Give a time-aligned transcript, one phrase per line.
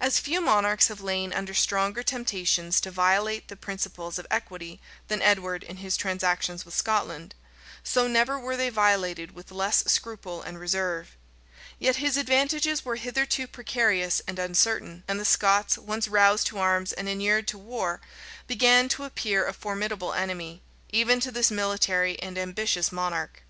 [0.00, 5.22] As few monarchs have lain under stronger temptations to violate the principles of equity than
[5.22, 7.36] Edward in his transactions with Scotland,
[7.84, 11.16] so never were they violated with less scruple and reserve:
[11.78, 16.92] yet his advantages were hitherto precarious and uncertain, and the Scots, once roused to arms
[16.92, 18.00] and inured to war,
[18.48, 23.44] began to appear a formidable enemy, even to this military and ambitious monarch.